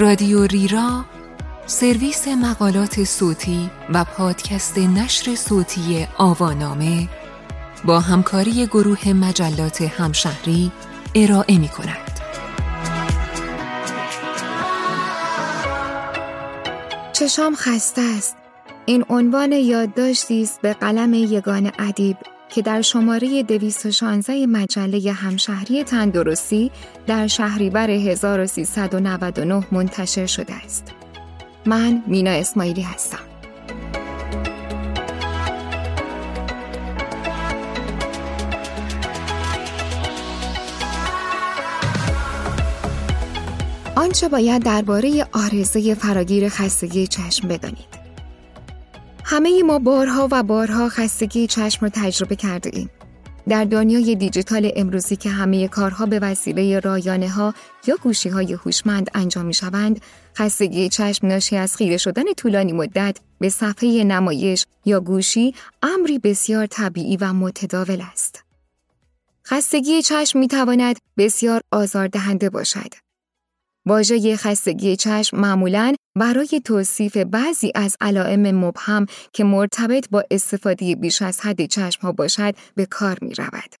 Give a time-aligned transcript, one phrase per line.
[0.00, 1.04] رادیو ریرا
[1.66, 7.08] سرویس مقالات صوتی و پادکست نشر صوتی آوانامه
[7.84, 10.72] با همکاری گروه مجلات همشهری
[11.14, 12.20] ارائه می کند.
[17.12, 18.36] چشام خسته است.
[18.86, 22.16] این عنوان یادداشتی است به قلم یگان ادیب
[22.48, 26.70] که در شماره 216 مجله همشهری تندرستی
[27.06, 30.92] در شهریور 1399 منتشر شده است.
[31.66, 33.18] من مینا اسماعیلی هستم.
[43.96, 47.97] آنچه باید درباره آرزه فراگیر خستگی چشم بدانید.
[49.30, 52.90] همه ما بارها و بارها خستگی چشم رو تجربه کرده ایم.
[53.48, 57.54] در دنیای دیجیتال امروزی که همه کارها به وسیله رایانه ها
[57.86, 60.00] یا گوشی های هوشمند انجام می شوند،
[60.38, 66.66] خستگی چشم ناشی از خیره شدن طولانی مدت به صفحه نمایش یا گوشی امری بسیار
[66.66, 68.44] طبیعی و متداول است.
[69.46, 73.07] خستگی چشم می تواند بسیار آزاردهنده باشد.
[73.88, 81.22] واژه خستگی چشم معمولاً برای توصیف بعضی از علائم مبهم که مرتبط با استفاده بیش
[81.22, 83.74] از حد چشم ها باشد به کار می رود.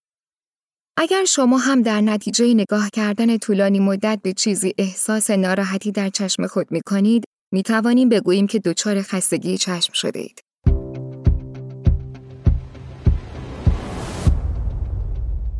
[0.98, 6.46] اگر شما هم در نتیجه نگاه کردن طولانی مدت به چیزی احساس ناراحتی در چشم
[6.46, 10.40] خود می کنید، می توانیم بگوییم که دچار خستگی چشم شده اید.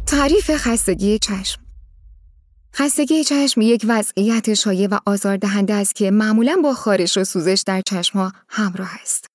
[0.06, 1.67] تعریف خستگی چشم
[2.78, 7.80] خستگی چشم یک وضعیت شایع و آزاردهنده است که معمولا با خارش و سوزش در
[7.80, 9.26] چشمها همراه است.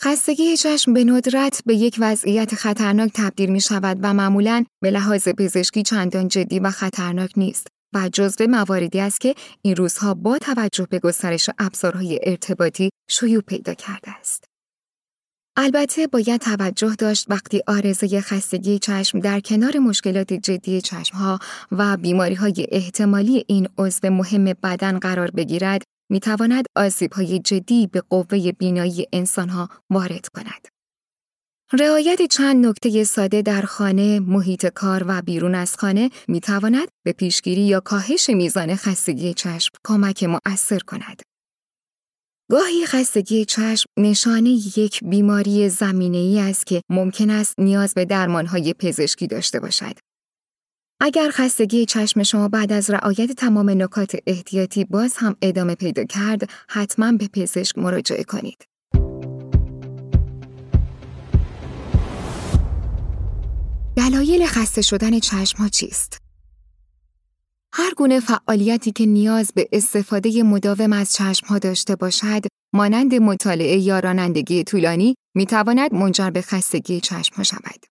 [0.00, 5.28] خستگی چشم به ندرت به یک وضعیت خطرناک تبدیل می شود و معمولا به لحاظ
[5.28, 10.86] پزشکی چندان جدی و خطرناک نیست و جزو مواردی است که این روزها با توجه
[10.90, 14.49] به گسترش ابزارهای ارتباطی شیوع پیدا کرده است.
[15.56, 21.38] البته باید توجه داشت وقتی آرزه خستگی چشم در کنار مشکلات جدی چشمها
[21.72, 27.86] و بیماری های احتمالی این عضو مهم بدن قرار بگیرد می تواند آسیب های جدی
[27.86, 30.68] به قوه بینایی انسانها وارد کند.
[31.72, 37.12] رعایت چند نکته ساده در خانه، محیط کار و بیرون از خانه می تواند به
[37.12, 41.22] پیشگیری یا کاهش میزان خستگی چشم کمک مؤثر کند.
[42.50, 48.74] گاهی خستگی چشم نشانه یک بیماری زمینه ای است که ممکن است نیاز به درمانهای
[48.74, 49.98] پزشکی داشته باشد.
[51.00, 56.50] اگر خستگی چشم شما بعد از رعایت تمام نکات احتیاطی باز هم ادامه پیدا کرد،
[56.68, 58.64] حتما به پزشک مراجعه کنید.
[63.96, 66.29] دلایل خسته شدن چشم ها چیست؟
[67.72, 72.42] هر گونه فعالیتی که نیاز به استفاده مداوم از چشم داشته باشد،
[72.74, 77.86] مانند مطالعه یا رانندگی طولانی، می تواند منجر به خستگی چشم شود.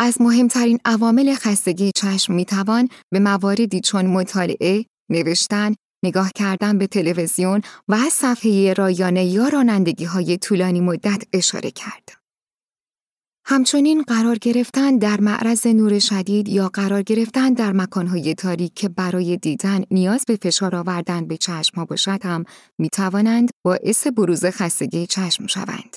[0.00, 5.74] از مهمترین عوامل خستگی چشم می توان به مواردی چون مطالعه، نوشتن،
[6.04, 12.17] نگاه کردن به تلویزیون و صفحه رایانه یا رانندگی های طولانی مدت اشاره کرد.
[13.50, 19.36] همچنین قرار گرفتن در معرض نور شدید یا قرار گرفتن در مکانهای تاریک که برای
[19.36, 22.44] دیدن نیاز به فشار آوردن به چشم ها باشد هم
[22.78, 25.96] می توانند باعث بروز خستگی چشم شوند.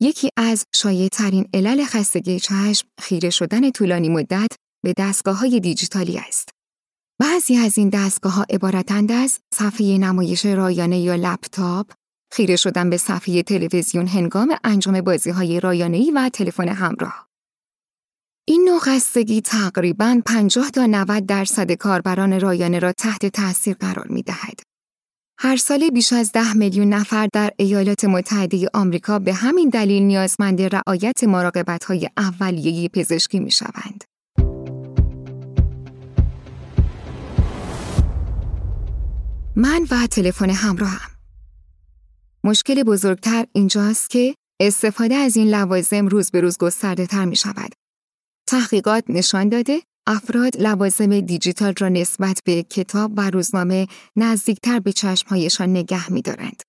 [0.00, 4.50] یکی از شایع ترین علل خستگی چشم خیره شدن طولانی مدت
[4.84, 6.48] به دستگاه های دیجیتالی است.
[7.20, 11.92] بعضی از این دستگاه ها عبارتند از صفحه نمایش رایانه یا لپتاپ،
[12.32, 17.28] خیره شدن به صفحه تلویزیون هنگام انجام بازی های رایانه‌ای و تلفن همراه.
[18.48, 24.22] این نوع خستگی تقریباً 50 تا 90 درصد کاربران رایانه را تحت تاثیر قرار می
[24.22, 24.60] دهد.
[25.38, 30.62] هر ساله بیش از 10 میلیون نفر در ایالات متحده آمریکا به همین دلیل نیازمند
[30.62, 31.24] رعایت
[31.88, 34.04] های اولیه پزشکی می شوند.
[39.56, 41.19] من و تلفن همراهم
[42.44, 47.72] مشکل بزرگتر اینجاست که استفاده از این لوازم روز به روز گسترده تر می شود.
[48.48, 55.68] تحقیقات نشان داده افراد لوازم دیجیتال را نسبت به کتاب و روزنامه نزدیکتر به چشمهایشان
[55.68, 56.62] نگه می دارند.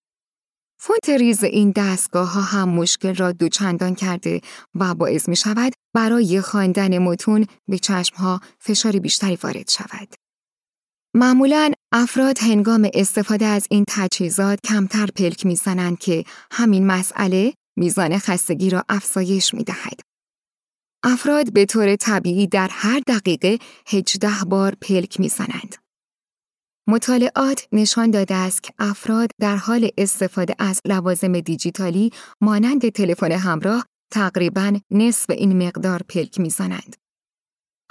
[0.79, 4.41] فونت ریز این دستگاه ها هم مشکل را دوچندان کرده
[4.75, 10.20] و باعث می شود برای خواندن متون به چشم ها فشار بیشتری وارد شود.
[11.13, 18.69] معمولا افراد هنگام استفاده از این تجهیزات کمتر پلک می‌زنند که همین مسئله میزان خستگی
[18.69, 20.00] را افزایش می دهد.
[21.04, 25.75] افراد به طور طبیعی در هر دقیقه 18 بار پلک می‌زنند.
[26.88, 32.12] مطالعات نشان داده است که افراد در حال استفاده از لوازم دیجیتالی
[32.42, 36.96] مانند تلفن همراه تقریبا نصف این مقدار پلک می‌زنند.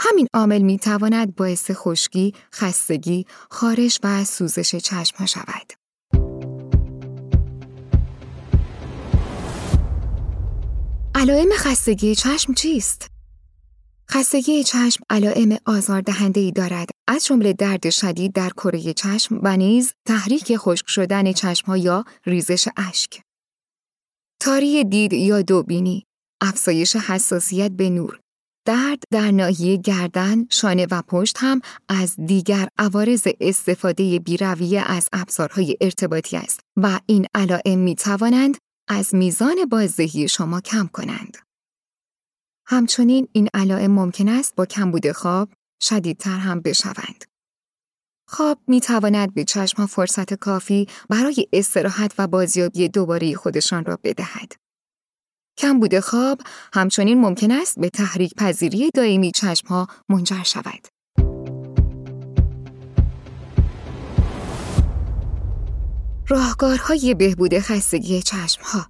[0.02, 5.72] همین عامل می تواند باعث خشکی، خستگی، خارش و سوزش چشم ها شود.
[11.14, 13.10] علائم خستگی چشم چیست؟
[14.10, 19.92] خستگی چشم علائم آزاردهنده ای دارد از جمله درد شدید در کره چشم و نیز
[20.06, 23.20] تحریک خشک شدن چشم ها یا ریزش اشک.
[24.40, 26.06] تاری دید یا دوبینی،
[26.40, 28.20] افزایش حساسیت به نور،
[28.70, 35.76] درد در ناحیه گردن، شانه و پشت هم از دیگر عوارض استفاده بیرویه از ابزارهای
[35.80, 38.56] ارتباطی است و این علائم می توانند
[38.88, 41.36] از میزان بازدهی شما کم کنند.
[42.66, 45.48] همچنین این علائم ممکن است با کمبود خواب
[45.82, 47.24] شدیدتر هم بشوند.
[48.28, 54.69] خواب می تواند به چشم فرصت کافی برای استراحت و بازیابی دوباره خودشان را بدهد.
[55.60, 56.40] کمبود خواب
[56.72, 60.88] همچنین ممکن است به تحریک پذیری دائمی چشم ها منجر شود.
[66.28, 68.86] راهکارهای بهبود خستگی چشم ها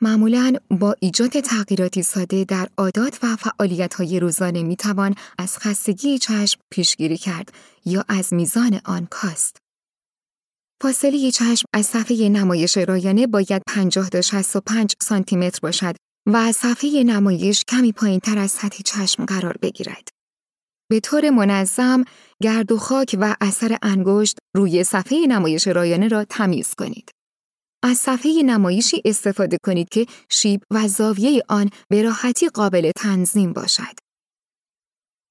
[0.00, 3.36] معمولا با ایجاد تغییراتی ساده در عادات و
[3.98, 7.52] های روزانه می توان از خستگی چشم پیشگیری کرد
[7.84, 9.69] یا از میزان آن کاست.
[10.82, 15.94] فاصله چشم از صفحه نمایش رایانه باید 50 تا 65 سانتی متر باشد
[16.26, 20.08] و از صفحه نمایش کمی پایین تر از سطح چشم قرار بگیرد.
[20.90, 22.04] به طور منظم
[22.42, 27.10] گرد و خاک و اثر انگشت روی صفحه نمایش رایانه را تمیز کنید.
[27.84, 33.99] از صفحه نمایشی استفاده کنید که شیب و زاویه آن به راحتی قابل تنظیم باشد.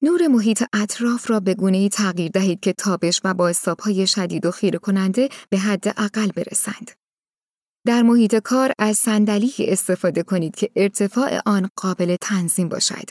[0.01, 4.79] نور محیط اطراف را به گونه‌ای تغییر دهید که تابش و بازتاب‌های شدید و خیره
[4.79, 6.91] کننده به حد اقل برسند.
[7.85, 13.09] در محیط کار از صندلی استفاده کنید که ارتفاع آن قابل تنظیم باشد.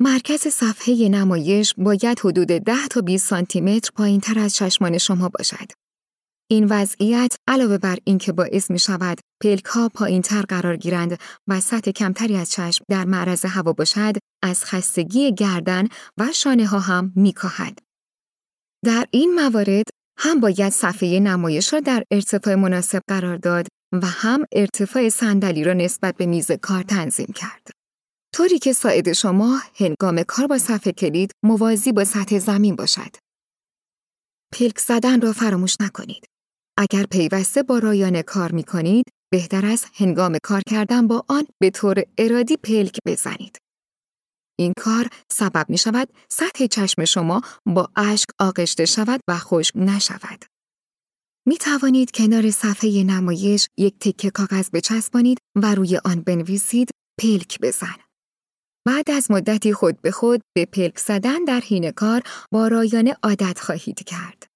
[0.00, 5.28] مرکز صفحه نمایش باید حدود 10 تا 20 سانتی متر پایین تر از چشمان شما
[5.28, 5.81] باشد.
[6.50, 11.18] این وضعیت علاوه بر اینکه باعث می شود پلک ها پایین تر قرار گیرند
[11.48, 16.78] و سطح کمتری از چشم در معرض هوا باشد از خستگی گردن و شانه ها
[16.78, 17.78] هم می کاهد.
[18.84, 19.84] در این موارد
[20.18, 25.72] هم باید صفحه نمایش را در ارتفاع مناسب قرار داد و هم ارتفاع صندلی را
[25.72, 27.70] نسبت به میز کار تنظیم کرد.
[28.34, 33.16] طوری که ساعد شما هنگام کار با صفحه کلید موازی با سطح زمین باشد.
[34.52, 36.31] پلک زدن را فراموش نکنید.
[36.78, 41.70] اگر پیوسته با رایانه کار می کنید، بهتر است هنگام کار کردن با آن به
[41.70, 43.58] طور ارادی پلک بزنید.
[44.58, 50.44] این کار سبب می شود سطح چشم شما با اشک آغشته شود و خشک نشود.
[51.46, 56.90] می توانید کنار صفحه نمایش یک تکه کاغذ بچسبانید و روی آن بنویسید
[57.20, 57.96] پلک بزن.
[58.86, 62.22] بعد از مدتی خود به خود به پلک زدن در حین کار
[62.52, 64.51] با رایانه عادت خواهید کرد.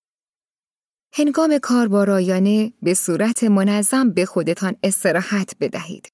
[1.18, 6.08] هنگام کار با رایانه به صورت منظم به خودتان استراحت بدهید.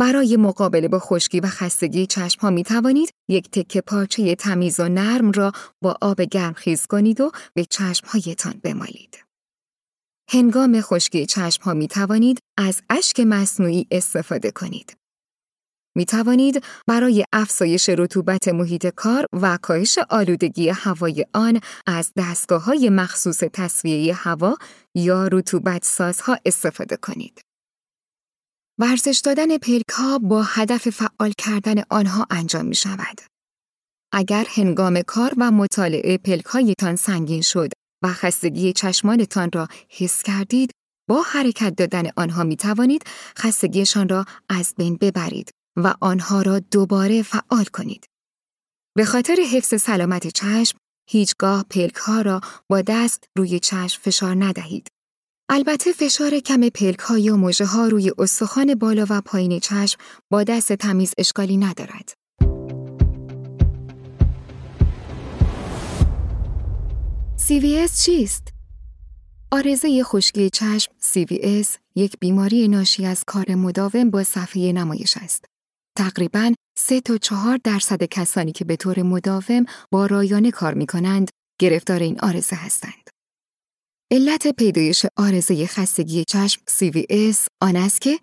[0.00, 4.88] برای مقابله با خشکی و خستگی چشم ها می توانید یک تکه پارچه تمیز و
[4.88, 9.24] نرم را با آب گرم خیز کنید و به چشم هایتان بمالید.
[10.30, 14.97] هنگام خشکی چشم ها می توانید از اشک مصنوعی استفاده کنید.
[15.98, 22.90] می توانید برای افزایش رطوبت محیط کار و کاهش آلودگی هوای آن از دستگاه های
[22.90, 24.56] مخصوص تصویه هوا
[24.94, 27.40] یا رطوبت سازها استفاده کنید.
[28.80, 33.20] ورزش دادن پلک ها با هدف فعال کردن آنها انجام می شود.
[34.12, 37.70] اگر هنگام کار و مطالعه پلک هایتان سنگین شد
[38.04, 40.70] و خستگی چشمانتان را حس کردید،
[41.08, 43.04] با حرکت دادن آنها می توانید
[43.38, 48.04] خستگیشان را از بین ببرید و آنها را دوباره فعال کنید.
[48.96, 50.78] به خاطر حفظ سلامت چشم،
[51.10, 54.88] هیچگاه پلک ها را با دست روی چشم فشار ندهید.
[55.50, 59.98] البته فشار کم پلک ها یا موجه ها روی استخوان بالا و پایین چشم
[60.30, 62.12] با دست تمیز اشکالی ندارد.
[67.48, 68.48] CVS چیست؟
[69.50, 75.44] آرزه خشکی چشم CVS یک بیماری ناشی از کار مداوم با صفحه نمایش است.
[75.98, 81.30] تقریبا 3 تا 4 درصد کسانی که به طور مداوم با رایانه کار می کنند
[81.60, 83.10] گرفتار این آرزه هستند.
[84.10, 88.18] علت پیدایش آرزه خستگی چشم CVS آن است که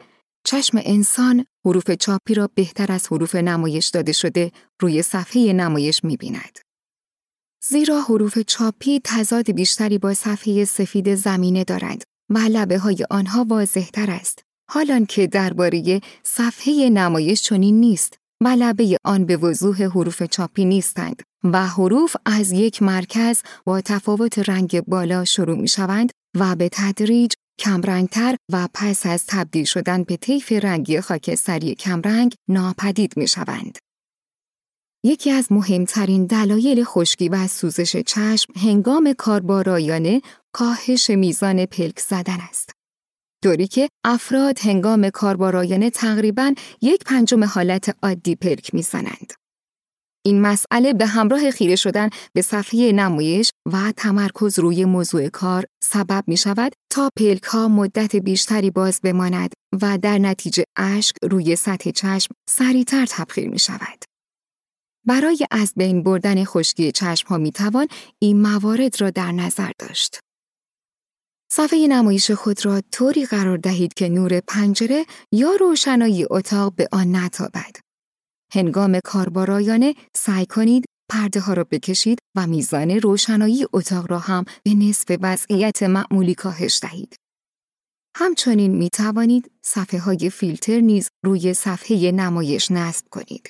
[0.46, 4.52] چشم انسان حروف چاپی را بهتر از حروف نمایش داده شده
[4.82, 6.60] روی صفحه نمایش می بیند.
[7.64, 13.90] زیرا حروف چاپی تضاد بیشتری با صفحه سفید زمینه دارند و لبه های آنها واضح
[13.90, 14.45] تر است.
[14.70, 21.24] حالان که درباره صفحه نمایش چنین نیست و لبه آن به وضوح حروف چاپی نیستند
[21.44, 27.32] و حروف از یک مرکز با تفاوت رنگ بالا شروع می شوند و به تدریج
[27.60, 33.78] کمرنگتر و پس از تبدیل شدن به طیف رنگی خاکستری کمرنگ ناپدید می شوند.
[35.06, 40.22] یکی از مهمترین دلایل خشکی و سوزش چشم هنگام کاربارایانه
[40.54, 42.75] کاهش میزان پلک زدن است.
[43.44, 49.34] طوری که افراد هنگام کاربارایانه تقریباً یک پنجم حالت عادی پلک می‌زنند.
[50.26, 56.24] این مسئله به همراه خیره شدن به صفحه نمایش و تمرکز روی موضوع کار سبب
[56.28, 61.92] می شود تا پلک ها مدت بیشتری باز بماند و در نتیجه اشک روی سطح
[61.92, 64.04] چشم سریعتر تبخیر می شود.
[65.08, 67.88] برای از بین بردن خشکی چشم ها می توان
[68.20, 70.20] این موارد را در نظر داشت.
[71.58, 77.16] صفحه نمایش خود را طوری قرار دهید که نور پنجره یا روشنایی اتاق به آن
[77.16, 77.76] نتابد.
[78.54, 84.74] هنگام کاربارایانه سعی کنید پرده ها را بکشید و میزان روشنایی اتاق را هم به
[84.74, 87.16] نصف وضعیت معمولی کاهش دهید.
[88.18, 93.50] همچنین می توانید صفحه های فیلتر نیز روی صفحه نمایش نصب کنید.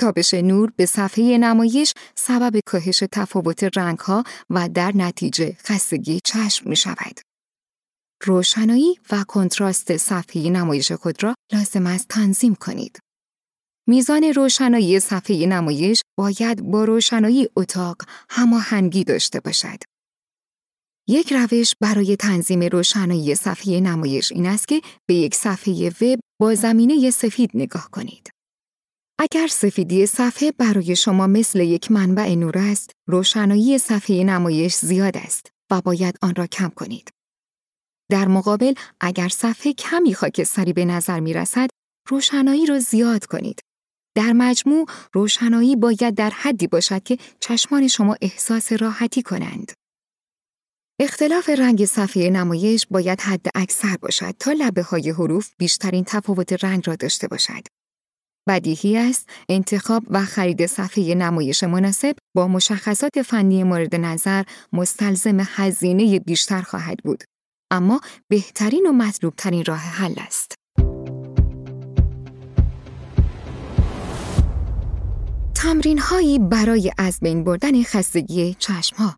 [0.00, 6.68] تابش نور به صفحه نمایش سبب کاهش تفاوت رنگ ها و در نتیجه خستگی چشم
[6.70, 7.20] می شود.
[8.24, 12.98] روشنایی و کنتراست صفحه نمایش خود را لازم است تنظیم کنید.
[13.88, 17.96] میزان روشنایی صفحه نمایش باید با روشنایی اتاق
[18.30, 19.78] هماهنگی داشته باشد.
[21.08, 26.54] یک روش برای تنظیم روشنایی صفحه نمایش این است که به یک صفحه وب با
[26.54, 28.33] زمینه سفید نگاه کنید.
[29.18, 35.52] اگر سفیدی صفحه برای شما مثل یک منبع نور است، روشنایی صفحه نمایش زیاد است
[35.70, 37.10] و باید آن را کم کنید.
[38.10, 41.68] در مقابل، اگر صفحه کمی خاکستری به نظر می رسد،
[42.08, 43.60] روشنایی را زیاد کنید.
[44.16, 49.72] در مجموع، روشنایی باید در حدی باشد که چشمان شما احساس راحتی کنند.
[51.00, 56.82] اختلاف رنگ صفحه نمایش باید حد اکثر باشد تا لبه های حروف بیشترین تفاوت رنگ
[56.86, 57.62] را داشته باشد.
[58.48, 59.28] بدیهی است.
[59.48, 66.98] انتخاب و خرید صفحه نمایش مناسب با مشخصات فنی مورد نظر مستلزم هزینه بیشتر خواهد
[67.04, 67.24] بود.
[67.70, 70.54] اما بهترین و مطلوبترین راه حل است.
[75.54, 79.16] تمرین هایی برای از بین بردن خستگی چشم ها.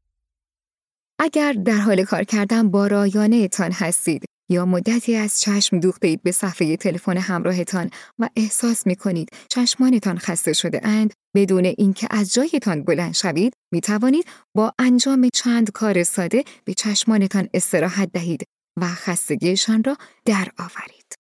[1.19, 6.23] اگر در حال کار کردن با رایانه تان هستید یا مدتی از چشم دوخته اید
[6.23, 12.33] به صفحه تلفن همراهتان و احساس می کنید چشمانتان خسته شده اند بدون اینکه از
[12.33, 14.27] جایتان بلند شوید می توانید
[14.57, 18.45] با انجام چند کار ساده به چشمانتان استراحت دهید
[18.81, 21.15] و خستگیشان را در آورید.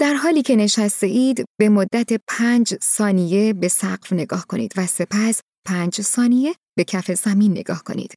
[0.00, 5.40] در حالی که نشسته اید به مدت پنج ثانیه به سقف نگاه کنید و سپس
[5.66, 8.14] پنج ثانیه به کف زمین نگاه کنید.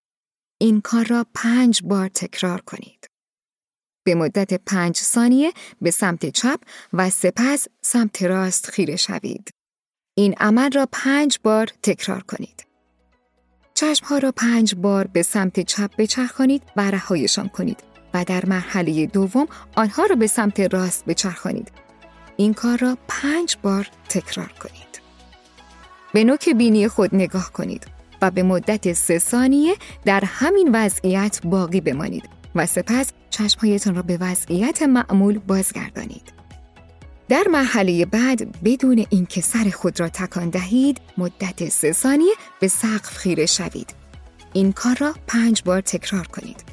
[0.62, 3.08] این کار را پنج بار تکرار کنید.
[4.06, 6.60] به مدت پنج ثانیه به سمت چپ
[6.94, 9.50] و سپس سمت راست خیره شوید.
[10.18, 12.66] این عمل را پنج بار تکرار کنید.
[13.74, 17.84] چشمها را پنج بار به سمت چپ بچرخانید و رهایشان کنید
[18.14, 21.72] و در مرحله دوم آنها را به سمت راست بچرخانید.
[22.38, 25.02] این کار را پنج بار تکرار کنید.
[26.14, 27.88] به نوک بینی خود نگاه کنید
[28.22, 34.18] و به مدت سه ثانیه در همین وضعیت باقی بمانید و سپس چشمهایتان را به
[34.22, 36.34] وضعیت معمول بازگردانید.
[37.30, 43.18] در مرحله بعد بدون اینکه سر خود را تکان دهید مدت سه ثانیه به سقف
[43.18, 43.94] خیره شوید.
[44.54, 46.64] این کار را پنج بار تکرار کنید.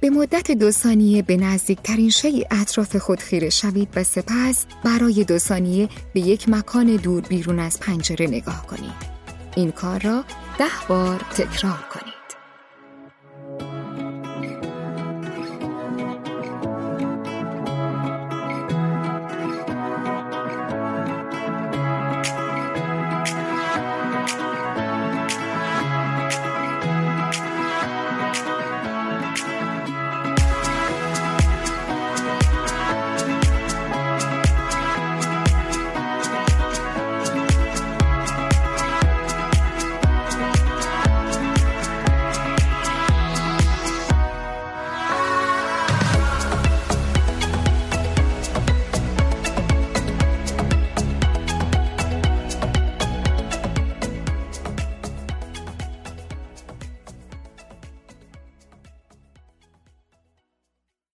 [0.00, 5.38] به مدت دو ثانیه به نزدیکترین شی اطراف خود خیره شوید و سپس برای دو
[5.38, 9.12] ثانیه به یک مکان دور بیرون از پنجره نگاه کنید.
[9.56, 10.24] این کار را
[10.58, 12.11] ده بار تکرار کنید.